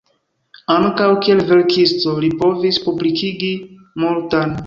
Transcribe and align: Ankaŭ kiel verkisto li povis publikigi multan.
Ankaŭ 0.75 1.09
kiel 1.25 1.43
verkisto 1.49 2.15
li 2.25 2.31
povis 2.41 2.81
publikigi 2.87 3.53
multan. 4.05 4.59